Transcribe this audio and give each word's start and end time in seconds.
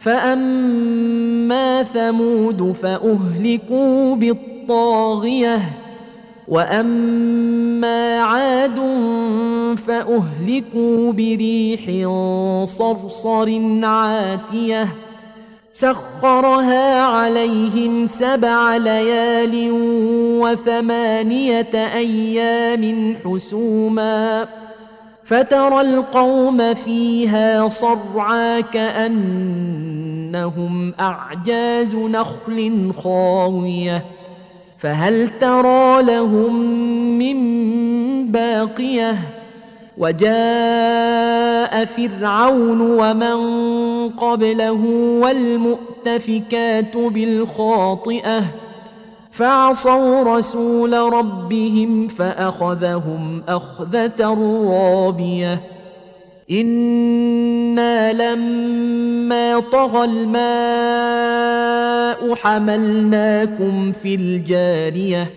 فأما 0.00 1.82
ثمود 1.82 2.72
فأهلكوا 2.72 4.16
بالطاغية 4.16 5.60
وأما 6.48 8.20
عاد 8.20 8.80
فأهلكوا 9.86 11.12
بريح 11.12 12.08
صرصر 12.64 13.60
عاتية 13.82 14.88
سخرها 15.74 17.02
عليهم 17.02 18.06
سبع 18.06 18.76
ليال 18.76 19.68
وثمانية 20.40 21.74
أيام 21.74 23.16
حسوماً 23.24 24.59
فترى 25.30 25.80
القوم 25.80 26.74
فيها 26.74 27.68
صرعى 27.68 28.62
كأنهم 28.62 29.74
أعجاز 31.00 31.94
نخل 31.94 32.92
خاوية. 33.02 34.04
فهل 34.78 35.28
ترى 35.38 36.02
لهم 36.02 36.54
من 37.18 37.36
باقية؟ 38.32 39.16
وجاء 39.98 41.84
فرعون 41.84 42.80
ومن 42.80 43.38
قبله 44.08 44.84
والمؤتفكات 45.20 46.96
بالخاطئة. 46.96 48.44
فعصوا 49.40 50.38
رسول 50.38 50.92
ربهم 50.92 52.08
فأخذهم 52.08 53.42
أخذة 53.48 54.34
رابية. 54.70 55.60
أنا 56.50 58.12
لما 58.12 59.60
طغى 59.60 60.04
الماء 60.04 60.40
حملناكم 62.34 63.92
في 63.92 64.14
الجاريه 64.14 65.30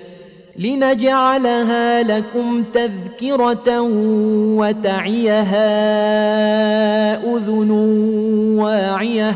لنجعلها 0.60 2.04
لكم 2.04 2.64
تذكره 2.74 3.82
وتعيها 4.58 5.64
اذن 7.36 7.72
واعيه 8.60 9.36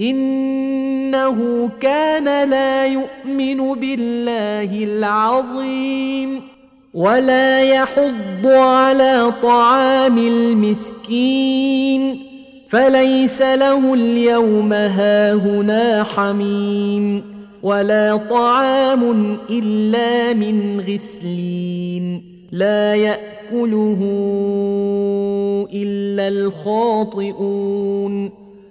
إنه 0.00 1.68
كان 1.80 2.50
لا 2.50 2.86
يؤمن 2.86 3.80
بالله 3.80 4.84
العظيم 4.84 6.42
ولا 6.94 7.62
يحض 7.62 8.46
على 8.46 9.32
طعام 9.42 10.18
المسكين 10.18 12.22
فليس 12.68 13.42
له 13.42 13.94
اليوم 13.94 14.72
هاهنا 14.72 16.04
حميم 16.04 17.36
ولا 17.62 18.16
طعام 18.16 19.36
إلا 19.50 20.32
من 20.32 20.80
غسلين 20.80 22.22
لا 22.52 22.94
يأكله 22.94 23.98
إلا 25.72 26.28
الخاطئون 26.28 28.45